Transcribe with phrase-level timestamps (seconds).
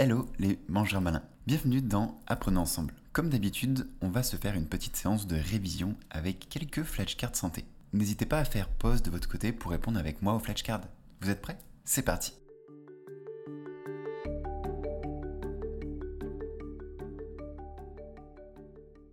[0.00, 1.24] Hello les mangeurs malins.
[1.48, 2.94] Bienvenue dans Apprenons ensemble.
[3.12, 7.64] Comme d'habitude, on va se faire une petite séance de révision avec quelques flashcards santé.
[7.92, 10.82] N'hésitez pas à faire pause de votre côté pour répondre avec moi aux flashcards.
[11.20, 11.58] Vous êtes prêts?
[11.84, 12.32] C'est parti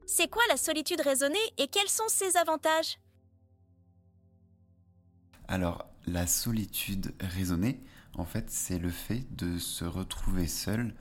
[0.05, 2.99] C'est quoi la solitude raisonnée et quels sont ses avantages?
[5.47, 7.81] Alors, la solitude raisonnée,
[8.15, 10.93] en fait, c'est le fait de se retrouver seul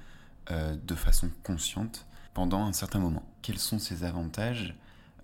[0.51, 3.29] euh, de façon consciente pendant un certain moment.
[3.43, 4.77] Quels sont ses avantages?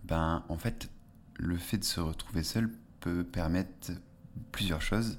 [0.04, 0.90] Ben, en fait,
[1.36, 2.70] le fait de se retrouver seul
[3.00, 3.92] peut permettre
[4.52, 5.18] plusieurs choses.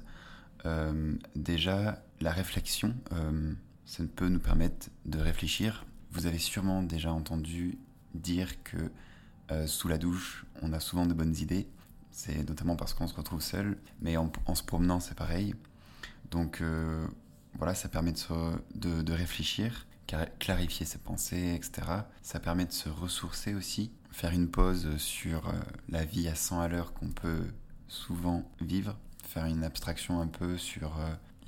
[0.64, 3.52] Euh, déjà, la réflexion, euh,
[3.84, 5.84] ça peut nous permettre de réfléchir.
[6.12, 7.78] Vous avez sûrement déjà entendu
[8.14, 8.90] dire que
[9.50, 11.68] euh, sous la douche, on a souvent de bonnes idées.
[12.12, 15.54] C'est notamment parce qu'on se retrouve seul, mais en, se promenant, c'est pareil.
[16.30, 17.06] Donc euh,
[17.54, 19.86] voilà, ça permet de, de, réfléchir,
[20.38, 21.88] clarifier ses pensées, etc.
[22.22, 25.52] Ça permet de se ressourcer aussi, faire une pause sur euh,
[25.88, 27.46] la vie à 100 à l'heure qu'on peut
[27.88, 30.98] souvent vivre, faire une abstraction un peu sur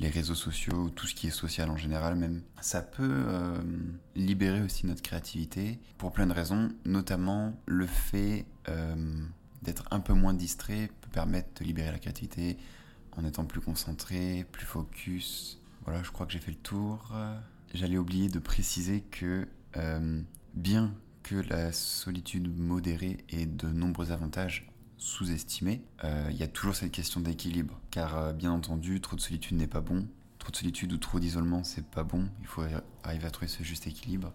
[0.00, 3.58] les réseaux sociaux, tout ce qui est social en général même, ça peut euh,
[4.16, 9.13] libérer aussi notre créativité pour plein de raisons, notamment le fait euh,
[9.94, 12.58] un peu moins distrait peut permettre de libérer la créativité
[13.16, 15.60] en étant plus concentré, plus focus.
[15.84, 17.12] Voilà, je crois que j'ai fait le tour.
[17.72, 20.22] J'allais oublier de préciser que euh,
[20.54, 26.76] bien que la solitude modérée ait de nombreux avantages, sous-estimé, euh, il y a toujours
[26.76, 27.80] cette question d'équilibre.
[27.90, 30.06] Car euh, bien entendu, trop de solitude n'est pas bon.
[30.38, 32.28] Trop de solitude ou trop d'isolement, c'est pas bon.
[32.40, 32.62] Il faut
[33.02, 34.32] arriver à trouver ce juste équilibre.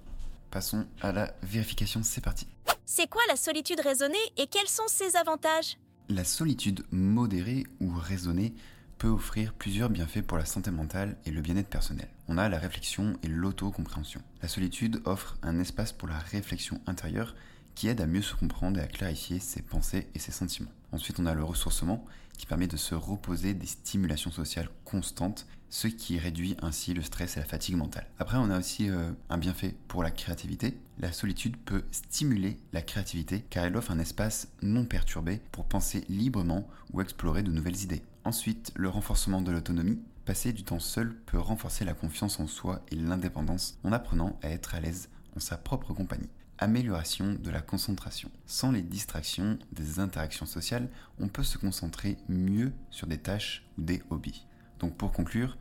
[0.51, 2.47] Passons à la vérification, c'est parti.
[2.91, 5.77] C'est quoi la solitude raisonnée et quels sont ses avantages?
[6.09, 8.55] La solitude modérée ou raisonnée
[8.97, 12.07] peut offrir plusieurs bienfaits pour la santé mentale et le bien-être personnel.
[12.27, 14.23] On a la réflexion et l'autocompréhension.
[14.41, 17.35] La solitude offre un espace pour la réflexion intérieure
[17.79, 20.69] qui aide à mieux se comprendre et à clarifier ses pensées et ses sentiments.
[20.91, 22.05] Ensuite, on a le ressourcement
[22.37, 27.37] qui permet de se reposer des stimulations sociales constantes, ce qui réduit ainsi le stress
[27.37, 28.05] et la fatigue mentale.
[28.19, 30.77] Après, on a aussi euh, un bienfait pour la créativité.
[30.99, 36.03] La solitude peut stimuler la créativité car elle offre un espace non perturbé pour penser
[36.09, 38.03] librement ou explorer de nouvelles idées.
[38.25, 40.01] Ensuite, le renforcement de l'autonomie.
[40.25, 44.49] Passer du temps seul peut renforcer la confiance en soi et l'indépendance en apprenant à
[44.49, 48.29] être à l'aise en sa propre compagnie amélioration de la concentration.
[48.45, 50.89] Sans les distractions des interactions sociales,
[51.19, 54.45] on peut se concentrer mieux sur des tâches ou des hobbies.
[54.79, 55.57] Donc pour conclure,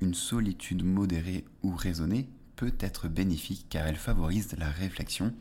[0.00, 5.32] une solitude modérée ou raisonnée peut être bénéfique car elle favorise la réflexion,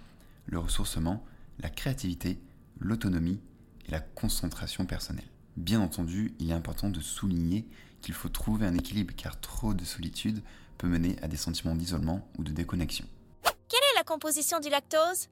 [0.46, 1.26] le ressourcement,
[1.60, 2.40] la créativité,
[2.80, 3.42] l'autonomie
[3.88, 5.28] et la concentration personnelle.
[5.58, 7.68] Bien entendu, il est important de souligner
[8.02, 10.42] qu'il faut trouver un équilibre car trop de solitude
[10.78, 13.06] peut mener à des sentiments d'isolement ou de déconnexion
[14.12, 15.30] composition du lactose?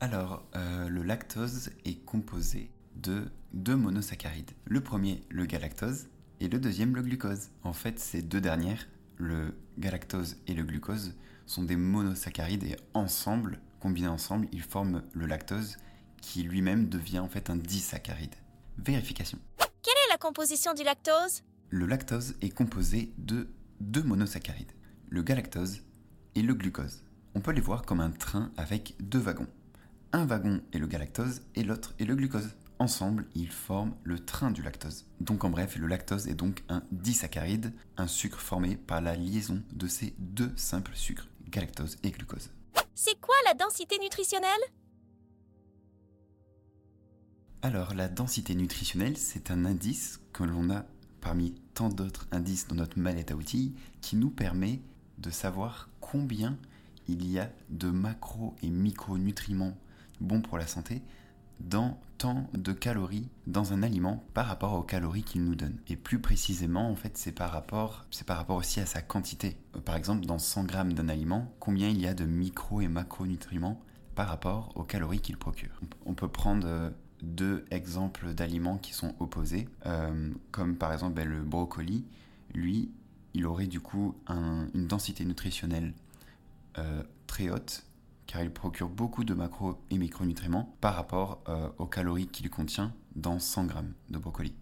[0.00, 4.52] Alors, euh, le lactose est composé de deux monosaccharides.
[4.64, 6.08] Le premier, le galactose,
[6.40, 7.50] et le deuxième, le glucose.
[7.64, 11.12] En fait, ces deux dernières, le galactose et le glucose,
[11.44, 15.76] sont des monosaccharides et ensemble, combinés ensemble, ils forment le lactose
[16.22, 18.36] qui lui-même devient en fait un disaccharide.
[18.78, 19.38] Vérification.
[19.82, 21.42] Quelle est la composition du lactose?
[21.68, 23.50] Le lactose est composé de
[23.80, 24.72] deux monosaccharides
[25.10, 25.82] le galactose
[26.34, 27.04] et le glucose.
[27.34, 29.46] On peut les voir comme un train avec deux wagons.
[30.12, 32.50] Un wagon est le galactose et l'autre est le glucose.
[32.80, 35.04] Ensemble, ils forment le train du lactose.
[35.20, 39.62] Donc en bref, le lactose est donc un disaccharide, un sucre formé par la liaison
[39.72, 42.50] de ces deux simples sucres, galactose et glucose.
[42.94, 44.60] C'est quoi la densité nutritionnelle?
[47.62, 50.86] Alors la densité nutritionnelle, c'est un indice que l'on a
[51.20, 54.80] parmi tant d'autres indices dans notre mallette à outils qui nous permet
[55.20, 56.56] de savoir combien
[57.08, 59.76] il y a de macro et micronutriments
[60.20, 61.02] bons pour la santé
[61.60, 65.78] dans tant de calories dans un aliment par rapport aux calories qu'il nous donne.
[65.88, 69.56] Et plus précisément, en fait, c'est par rapport, c'est par rapport aussi à sa quantité.
[69.76, 72.88] Euh, par exemple, dans 100 grammes d'un aliment, combien il y a de micro et
[72.88, 73.80] macronutriments
[74.14, 75.80] par rapport aux calories qu'il procure.
[76.04, 76.90] On peut prendre euh,
[77.22, 82.04] deux exemples d'aliments qui sont opposés, euh, comme par exemple ben, le brocoli.
[82.54, 82.90] Lui,
[83.34, 85.94] il aurait du coup une densité nutritionnelle
[86.78, 87.84] euh, très haute,
[88.26, 92.94] car il procure beaucoup de macro et micronutriments par rapport euh, aux calories qu'il contient
[93.16, 94.54] dans 100 grammes de brocoli.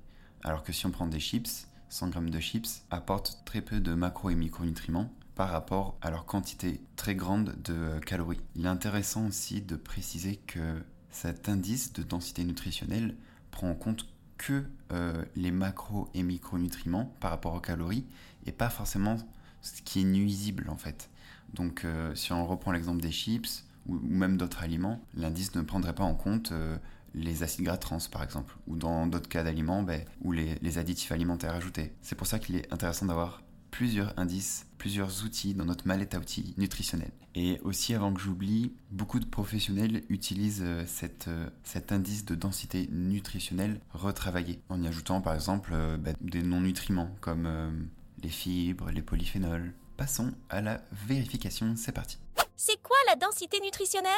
[0.42, 3.94] Alors que si on prend des chips, 100 grammes de chips apportent très peu de
[3.94, 8.40] macro et micronutriments par rapport à leur quantité très grande de euh, calories.
[8.56, 13.16] Il est intéressant aussi de préciser que cet indice de densité nutritionnelle
[13.50, 14.06] prend en compte
[14.38, 18.06] que euh, les macros et micronutriments par rapport aux calories
[18.46, 19.18] et pas forcément
[19.60, 21.10] ce qui est nuisible en fait.
[21.52, 25.94] Donc euh, si on reprend l'exemple des chips ou, même d'autres aliments, l'indice ne prendrait
[25.94, 26.76] pas en compte euh,
[27.14, 31.10] les acides gras trans par exemple, ou dans d'autres cas d'aliments, ben, ou les, additifs
[31.10, 31.92] alimentaires ajoutés.
[32.02, 36.18] C'est pour ça qu'il est intéressant d'avoir plusieurs indices, plusieurs outils dans notre mallette à
[36.18, 37.12] outils nutritionnelle.
[37.34, 41.30] Et aussi, avant que j'oublie, beaucoup de professionnels utilisent euh, cette,
[41.62, 47.88] cet indice de densité nutritionnelle retravaillé, en y ajoutant par exemple ben, des non-nutriments comme
[48.22, 49.72] les fibres, les polyphénols.
[49.96, 52.18] Passons à la vérification, c'est parti.
[52.56, 54.12] C'est quoi la densité nutritionnelle?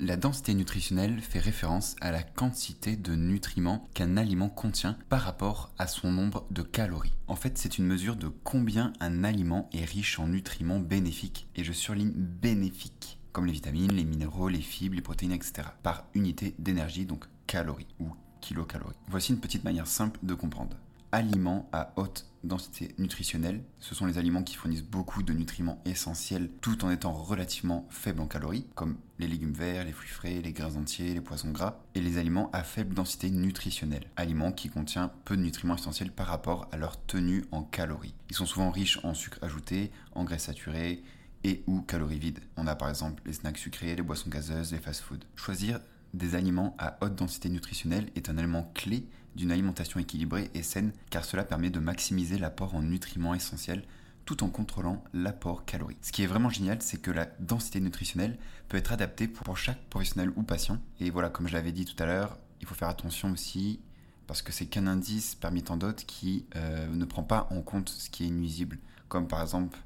[0.00, 5.72] La densité nutritionnelle fait référence à la quantité de nutriments qu'un aliment contient par rapport
[5.78, 7.12] à son nombre de calories.
[7.28, 11.64] En fait, c'est une mesure de combien un aliment est riche en nutriments bénéfiques, et
[11.64, 16.54] je surligne bénéfiques, comme les vitamines, les minéraux, les fibres, les protéines, etc., par unité
[16.58, 18.08] d'énergie, donc calories ou
[18.40, 18.96] kilocalories.
[19.08, 20.76] Voici une petite manière simple de comprendre
[21.12, 23.62] aliments à haute densité nutritionnelle.
[23.80, 28.20] Ce sont les aliments qui fournissent beaucoup de nutriments essentiels tout en étant relativement faibles
[28.20, 31.80] en calories, comme les légumes verts, les fruits frais, les grains entiers, les poissons gras,
[31.94, 36.26] et les aliments à faible densité nutritionnelle, aliments qui contiennent peu de nutriments essentiels par
[36.26, 38.14] rapport à leur tenue en calories.
[38.30, 41.02] Ils sont souvent riches en sucre ajouté, en graisses saturées
[41.44, 42.40] et ou calories vides.
[42.56, 45.24] On a par exemple les snacks sucrés, les boissons gazeuses, les fast-foods.
[45.36, 45.80] Choisir
[46.14, 50.92] des aliments à haute densité nutritionnelle est un élément clé d'une alimentation équilibrée et saine
[51.10, 53.84] car cela permet de maximiser l'apport en nutriments essentiels
[54.24, 55.98] tout en contrôlant l'apport calorique.
[56.02, 58.38] Ce qui est vraiment génial, c'est que la densité nutritionnelle
[58.68, 60.78] peut être adaptée pour chaque professionnel ou patient.
[61.00, 63.80] Et voilà, comme je l'avais dit tout à l'heure, il faut faire attention aussi
[64.26, 67.88] parce que c'est qu'un indice parmi tant d'autres qui euh, ne prend pas en compte
[67.88, 68.78] ce qui est nuisible,
[69.08, 69.76] comme par exemple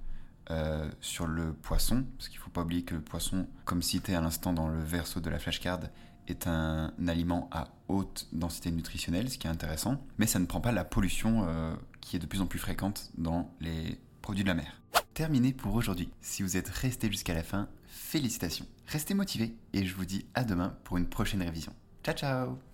[0.50, 4.14] euh, sur le poisson, parce qu'il ne faut pas oublier que le poisson, comme cité
[4.14, 5.80] à l'instant dans le verso de la flashcard,
[6.28, 10.60] est un aliment à haute densité nutritionnelle, ce qui est intéressant, mais ça ne prend
[10.60, 14.48] pas la pollution euh, qui est de plus en plus fréquente dans les produits de
[14.48, 14.80] la mer.
[15.14, 16.08] Terminé pour aujourd'hui.
[16.20, 18.66] Si vous êtes resté jusqu'à la fin, félicitations.
[18.86, 21.72] Restez motivés et je vous dis à demain pour une prochaine révision.
[22.02, 22.73] Ciao ciao